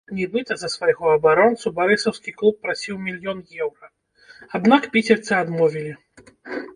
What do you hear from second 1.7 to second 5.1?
барысаўскі клуб прасіў мільён еўра, аднак